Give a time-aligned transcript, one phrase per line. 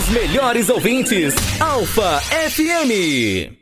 [0.00, 1.34] Os melhores ouvintes.
[1.60, 3.60] Alfa FM.